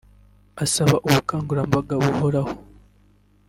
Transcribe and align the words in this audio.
asaba 0.63 0.95
ubukangurambaga 1.07 1.93
buhoraho 2.03 2.53